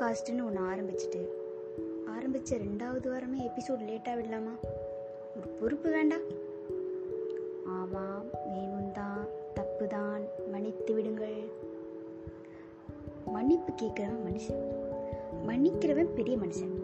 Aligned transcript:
காஸ்ட்டுன்னு 0.00 0.44
ஒன்று 0.44 0.62
ஆரம்பிச்சிட்டு. 0.62 1.20
ஆரம்பித்த 2.06 2.56
ரெண்டாவது 2.56 3.08
வாரமே 3.10 3.38
எபிசோட் 3.48 3.82
லேட்டாக 3.88 4.14
விடலாமா? 4.16 4.54
ஒரு 5.36 5.48
பொறுப்பு 5.60 5.90
வேண்டாம் 5.90 6.26
ஆமாம் 7.76 8.24
வேணும் 8.52 8.92
தான் 8.92 9.22
தப்பு 9.54 9.86
தான் 9.86 10.22
மன்னித்து 10.52 10.94
விடுங்கள். 10.94 11.40
மன்னிப்பு 13.32 13.72
கேட்குறவன் 13.82 14.24
மனுஷன். 14.28 14.62
மன்னிக்கிறவன் 15.48 16.14
பெரிய 16.14 16.36
மனுஷன். 16.36 16.74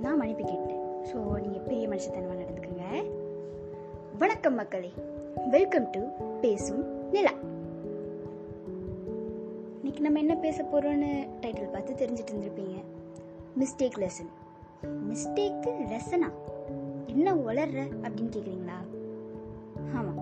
நான் 0.00 0.16
மன்னிப்பு 0.16 0.44
கேட்டேன். 0.44 0.82
ஸோ 1.10 1.16
நீங்கள் 1.40 1.66
பெரிய 1.68 1.88
மனுஷத்தனமாக 1.88 2.40
நடந்துக்கோங்க. 2.42 2.86
வணக்கம் 4.18 4.54
மக்களே. 4.54 4.92
வெல்கம் 5.50 5.90
டு 5.90 6.00
பேசும் 6.40 7.10
நிலா. 7.10 7.34
இன்னைக்கு 9.78 10.04
நம்ம 10.06 10.18
என்ன 10.18 10.34
பேச 10.44 10.62
போகிறோன்னு 10.62 11.10
டைட்டில் 11.40 11.72
பார்த்து 11.72 11.85
மிஸ்டேக் 13.66 13.96
லெசன் 13.96 14.28
மிஸ்டேக்கு 15.08 15.70
லெசனா 15.88 16.28
என்ன 17.06 17.34
வளர்ற 17.34 17.80
அப்படின்னு 18.02 18.32
கேட்குறீங்களா 18.36 18.78
ஆமாம் 19.94 20.20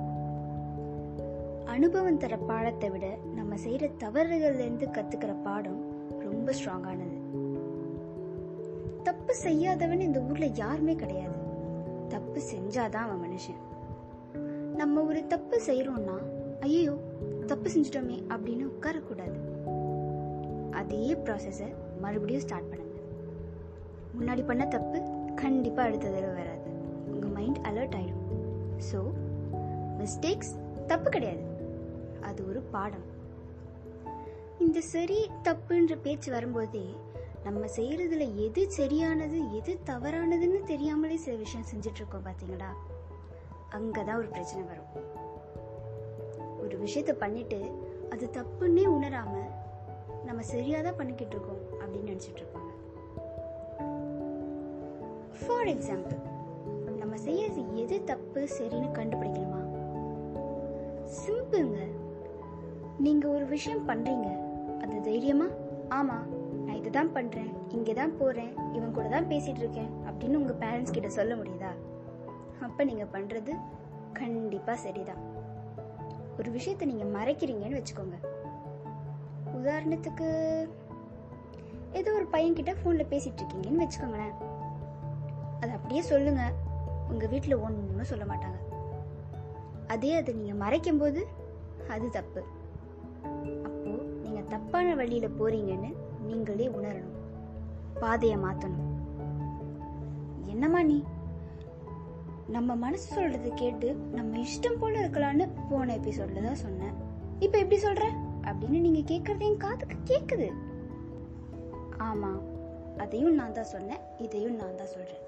அனுபவம் 1.65 2.17
தர 2.17 2.37
பாடத்தை 2.37 2.91
விட 2.91 3.07
நம்ம 3.35 3.57
செய்கிற 3.57 3.91
தவறுகள்லேருந்து 3.99 4.89
கற்றுக்கிற 4.91 5.35
பாடம் 5.43 5.81
ரொம்ப 6.21 6.53
ஸ்ட்ராங்கானது 6.53 7.17
தப்பு 9.03 9.35
செய்யாதவன் 9.35 10.01
இந்த 10.01 10.21
ஊரில் 10.21 10.55
யாருமே 10.55 10.95
கிடையாது. 10.95 11.37
தப்பு 12.09 12.41
செஞ்சாதான் 12.53 13.05
அவன் 13.07 13.23
மனுஷன். 13.23 13.61
நம்ம 14.75 15.03
ஒரு 15.03 15.27
தப்பு 15.27 15.61
செய்கிறோம்னா 15.67 16.17
ஐயோ 16.61 16.93
தப்பு 17.47 17.71
செஞ்சிட்டோமே 17.71 18.23
அப்படின்னு 18.29 18.71
உட்காரக்கூடாது. 18.71 19.39
அதே 20.71 21.15
ப்ராசஸை 21.15 21.75
மறுபடியும் 22.01 22.43
ஸ்டார்ட் 22.43 22.69
பண்ண 22.69 22.84
முன்னாடி 24.17 24.43
பண்ண 24.47 24.65
தப்பு 24.67 24.99
கண்டிப்பாக 25.43 25.89
அடுத்த 25.89 26.11
தடவை 26.11 26.35
வராது. 26.41 26.69
உங்கள் 27.13 27.35
மைண்ட் 27.39 27.61
அலர்ட் 27.71 27.97
ஆயிடும் 27.99 28.23
ஸோ 28.89 29.01
மிஸ்டேக்ஸ் 30.01 30.53
தப்பு 30.87 31.09
கிடையாது. 31.11 31.45
அது 32.29 32.41
ஒரு 32.51 32.61
பாடம். 32.75 33.07
இந்த 34.65 34.81
சரி 34.93 35.19
தப்புன்ற 35.49 35.95
பேச்சு 36.05 36.29
வரும்போதே 36.31 36.85
நம்ம 37.47 37.63
செய்கிறதுல 37.77 38.27
எது 38.45 38.63
சரியானது 38.71 39.39
எது 39.59 39.73
தவறானதுன்னு 39.91 40.61
தெரியாமலே 40.73 41.17
சில 41.25 41.35
விஷயம் 41.37 41.69
செஞ்சிட்ருக்கோம் 41.73 42.27
பார்த்தீங்களா 42.29 42.71
அங்கே 43.79 44.03
தான் 44.05 44.21
ஒரு 44.23 44.29
பிரச்சனை 44.37 44.63
வரும். 44.71 44.91
ஒரு 46.65 46.77
விஷயத்த 46.85 47.13
பண்ணிட்டு 47.23 47.59
அது 48.15 48.25
தப்புன்னே 48.39 48.85
உணராமல் 48.97 49.51
நம்ம 50.25 50.43
சரியாக 50.53 50.83
தான் 50.83 50.99
பண்ணிக்கிட்டு 51.01 51.35
இருக்கோம் 51.37 51.63
அப்படின்னு 51.81 52.11
நினச்சிட்ருக்கோம் 52.13 52.64
ஃபார் 55.47 55.67
எக்ஸாம்பிள் 55.67 56.19
நம்ம 56.97 57.17
செய்யறது 57.17 57.77
எது 57.77 58.05
தப்பு 58.05 58.49
சரின்னு 58.59 58.89
கண்டுபிடிக்கணுமா? 58.93 59.61
சிம்பிள்ங்க 61.19 61.79
நீங்க 62.99 63.29
ஒரு 63.29 63.47
விஷயம் 63.47 63.89
பண்றீங்க. 63.89 64.29
அது 64.81 65.01
தைரியமா? 65.01 65.45
ஆமா 65.89 66.17
நான் 66.65 66.77
இதுதான் 66.77 67.13
பண்றேன் 67.13 67.51
இங்கே 67.69 67.93
தான் 67.93 68.17
போறேன் 68.17 68.53
இவன் 68.73 68.93
கூட 68.93 69.09
தான் 69.09 69.25
பேசிட்டு 69.25 69.59
இருக்கேன் 69.59 69.91
அப்படின்னு 70.07 70.35
உங்க 70.35 70.53
பேரண்ட்ஸ் 70.53 70.91
கிட்ட 70.91 71.09
சொல்ல 71.09 71.35
முடியுதா? 71.35 71.73
அப்ப 72.61 72.85
நீங்க 72.85 73.05
பண்றது 73.13 73.55
கண்டிப்பா 74.13 74.75
சரிதான். 74.75 75.23
ஒரு 76.39 76.51
விஷயத்த 76.51 76.85
நீங்க 76.85 77.05
மறைக்கிறீங்கன்னு 77.19 77.81
வச்சுக்கோங்க. 77.81 78.17
உதாரணத்துக்கு 79.55 80.29
ஏதோ 81.93 82.13
ஒரு 82.13 82.27
பையன் 82.27 82.55
கிட்ட 82.55 82.73
போன்ல 82.73 83.05
பேசிட்டு 83.11 83.43
இருக்கீங்கன்னு 83.43 83.87
வச்சுக்கோங்களேன். 83.87 84.53
அதை 85.65 85.75
அப்படியே 85.77 86.03
சொல்லுங்க. 86.13 86.45
உங்கள் 87.11 87.31
வீட்டில் 87.35 87.63
ஒன்றும் 87.67 88.11
சொல்ல 88.13 88.25
மாட்டாங்க. 88.25 88.59
அதே 89.87 90.11
அதை 90.19 90.35
நீங்கள் 90.35 90.63
மறைக்கும் 90.63 90.99
போது 90.99 91.21
அது 91.89 92.07
தப்பு. 92.11 92.43
அப்போ 93.67 93.91
நீங்கள் 94.23 94.51
தப்பான 94.55 94.95
வழியில் 94.95 95.37
போறீங்கன்னு 95.41 95.91
நீங்களே 96.27 96.67
உணரணும். 96.79 97.19
பாதையை 98.01 98.37
மாற்றணும் 98.37 98.91
என்னம்மா 100.47 100.81
நீ? 100.83 100.97
நம்ம 102.47 102.75
மனசு 102.83 103.07
சொல்றது 103.15 103.51
கேட்டு 103.55 103.89
நம்ம 104.13 104.39
இஷ்டம் 104.39 104.79
போல 104.81 104.95
இருக்கலாம்னு 105.05 105.47
போன 105.71 105.95
எபிசோட்ல 105.97 106.43
தான் 106.43 106.63
சொன்னேன். 106.65 106.95
இப்போ 107.39 107.57
எப்படி 107.59 107.79
சொல்ற? 107.83 108.07
அப்படின்னு 108.49 108.81
நீங்க 108.87 109.03
கேக்குறது 109.13 109.47
என் 109.49 109.63
காதுக்கு 109.65 109.97
கேக்குது. 110.11 110.49
ஆமா 112.09 112.33
அதையும் 112.97 113.35
நான் 113.35 113.57
தான் 113.59 113.73
சொன்னேன் 113.75 114.03
இதையும் 114.19 114.57
நான் 114.57 114.79
தான் 114.81 114.93
சொல்றேன். 114.97 115.23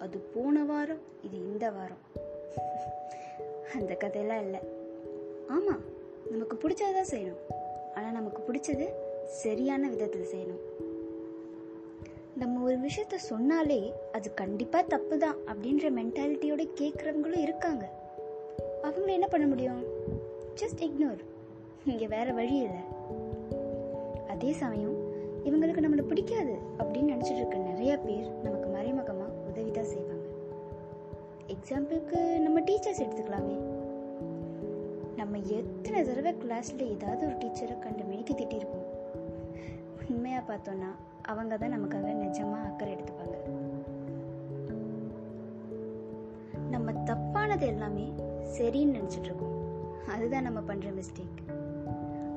அது 0.00 0.18
போன 0.18 0.64
வாரம் 0.64 1.00
இது 1.22 1.36
இந்த 1.38 1.70
வாரம். 1.70 2.02
அந்த 3.74 3.94
கதையெல்லாம் 3.94 4.42
இல்லை. 4.42 4.60
ஆமாம் 5.48 5.82
நமக்கு 6.30 6.54
பிடிச்சதான் 6.62 7.10
செய்யணும். 7.10 7.42
ஆனால் 7.94 8.12
நமக்கு 8.12 8.40
பிடிச்சது 8.48 8.86
சரியான 9.26 9.88
விதத்தில் 9.88 10.30
செய்யணும். 10.32 10.62
நம்ம 12.36 12.62
ஒரு 12.62 12.76
விஷயத்த 12.78 13.14
சொன்னாலே 13.14 13.92
அது 14.12 14.34
கண்டிப்பாக 14.34 14.84
தப்பு 14.86 15.18
தான் 15.18 15.36
அப்படின்ற 15.46 15.90
மென்டாலிட்டியோட 15.98 16.68
கேட்குறவங்களும் 16.80 17.40
இருக்காங்க. 17.40 17.90
அவங்கள 18.82 19.06
என்ன 19.06 19.26
பண்ண 19.26 19.46
முடியும்? 19.46 19.82
ஜஸ்ட் 20.56 20.80
இக்னோர் 20.80 21.20
இங்கே 21.84 22.06
வேற 22.06 22.32
வழி 22.32 22.56
இல்லை. 22.56 22.84
அதே 24.28 24.52
சமயம் 24.52 24.96
இவங்களுக்கு 25.44 25.84
நம்மளை 25.84 26.02
பிடிக்காது 26.02 26.54
அப்படின்னு 26.78 27.12
நினச்சிட்டு 27.12 27.36
இருக்க 27.36 27.56
நிறைய 27.56 27.96
பேர் 27.96 28.28
நமக்கு 28.42 28.68
மறைமுக 28.68 28.99
உதவி 29.50 29.70
தான் 29.70 29.90
செய்வாங்க. 29.92 30.26
எக்ஸாம்பிளுக்கு 31.48 32.38
நம்ம 32.38 32.60
டீச்சர்ஸ் 32.60 33.02
எடுத்துக்கலாமே. 33.04 33.56
நம்ம 35.16 35.38
எத்தனை 35.38 36.04
தடவை 36.04 36.34
கிளாஸில் 36.34 36.84
ஏதாவது 36.86 37.26
ஒரு 37.26 37.36
டீச்சரை 37.36 37.78
கண்டு 37.78 38.02
மெனிக்கு 38.02 38.34
திட்டிருப்போம். 38.34 38.88
உண்மையாக 40.10 40.44
பார்த்தோன்னா 40.52 40.90
அவங்க 41.22 41.56
தான் 41.56 41.74
நமக்காக 41.74 42.12
நிஜமாக 42.24 42.68
அக்கறை 42.70 42.92
எடுத்துப்பாங்க. 42.94 43.36
நம்ம 46.70 46.92
தப்பானது 46.92 47.66
எல்லாமே 47.66 48.06
சரின்னு 48.58 48.96
நினச்சிட்ருக்கோம். 48.98 49.56
அதுதான் 50.14 50.42
நம்ம 50.42 50.60
பண்ணுற 50.60 50.88
மிஸ்டேக் 50.94 51.40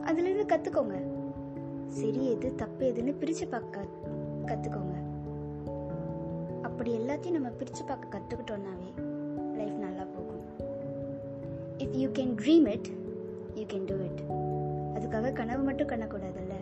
அதுலேருந்து 0.08 0.46
கற்றுக்கோங்க 0.52 0.96
சரி 1.88 2.22
எது 2.32 2.56
தப்பு 2.56 2.84
எதுன்னு 2.86 3.14
பிரித்து 3.20 3.48
பார்க்க 3.48 3.86
கற்றுக்கோங்க 4.46 4.96
அப்படி 6.84 7.02
எல்லாத்தையும் 7.02 7.32
நம்ம 7.32 7.50
பிரித்து 7.50 7.84
பார்க்க 7.84 8.18
கற்றுக்கிட்டோம்னாவே 8.18 8.88
லைஃப் 9.56 9.76
நல்லா 9.84 10.04
போகும். 10.04 10.42
If 11.78 11.94
you 11.94 12.10
can 12.10 12.34
dream 12.42 12.68
it 12.72 12.88
you 13.56 13.64
can 13.64 13.86
do 13.86 13.96
it 14.08 14.24
அதுக்காக 14.96 15.34
கனவு 15.34 15.64
மட்டும் 15.64 15.88
கண்ணக்கூடாதுல்ல 15.88 16.58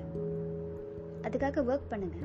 அதுக்காக 1.21 1.63
ஒர்க் 1.71 1.89
பண்ணுங்க. 1.89 2.19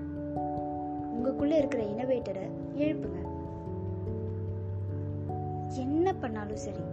உங்களுக்குள்ளே 1.14 1.56
இருக்கிற 1.56 1.82
இனோவேட்டரை 1.84 2.50
எழுப்புங்க. 2.76 3.22
என்ன 5.68 6.12
பண்ணாலும் 6.12 6.62
சரி 6.66 6.84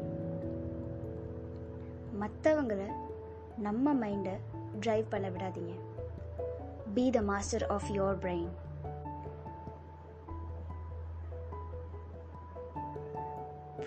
மற்றவங்களை 2.21 2.89
நம்ம 3.57 3.93
மைண்டை 3.93 4.37
ட்ரைவ் 4.85 5.05
பண்ண 5.09 5.29
விடாதீங்க. 5.29 5.73
Be 6.93 7.09
the 7.09 7.21
master 7.21 7.67
of 7.67 7.91
your 7.93 8.17
brain 8.25 8.51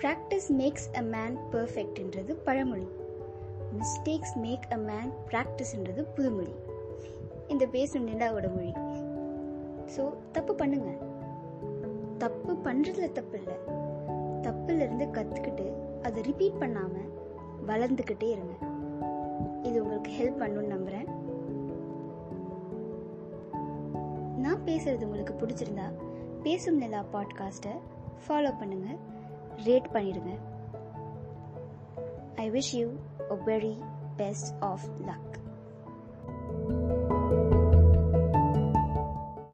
practice 0.02 0.48
makes 0.58 0.96
a 0.96 1.02
man 1.02 1.36
பர்ஃபெக்ட்ன்றது 1.52 2.32
பழமொழி. 2.44 2.88
மிஸ்டேக்ஸ் 3.78 4.37
மேக் 4.37 4.66
அ 4.72 4.76
மேன் 4.76 5.10
ப்ராக்டிஸ்ன்றது 5.31 6.04
புதுமொழி. 6.16 6.54
இந்த 7.48 7.66
பேசும் 7.66 8.08
நிலாவோட 8.08 8.54
மொழி. 8.54 8.72
ஸோ 9.96 10.14
தப்பு 10.32 10.54
பண்ணுங்க. 10.54 10.90
தப்பு 12.19 12.52
பண்ணுறதுல 12.64 13.12
தப்பு 13.12 13.38
இல்லை. 13.38 13.54
தப்புலேருந்து 14.43 15.06
கற்றுக்கிட்டு 15.10 15.66
அதை 16.02 16.22
ரிப்பீட் 16.22 16.58
பண்ணாமல் 16.58 17.10
வளர்ந்துக்கிட்டே 17.66 18.31
இருங்க. 18.31 18.54
இது 19.62 19.82
உங்களுக்கு 19.82 20.10
ஹெல்ப் 20.10 20.42
பண்ணுன்னு 20.42 20.75
நம்புகிறேன் 20.75 21.08
நான் 24.38 24.64
பேசுறது 24.64 25.02
உங்களுக்கு 25.02 25.34
பிடிச்சிருந்தா 25.34 25.87
பேசும் 26.42 26.76
நிலா 26.76 27.04
பாட்காஸ்ட்டை 27.12 27.75
ஃபாலோ 28.25 28.52
பண்ணுங்கள் 28.60 29.14
ரேட் 29.63 29.89
பண்ணிடுங்க 29.94 30.33
I 32.36 32.48
wish 32.50 32.74
you 32.75 32.88
a 33.30 33.36
very 33.45 33.75
best 34.18 34.48
of 34.62 34.81
luck 35.07 35.34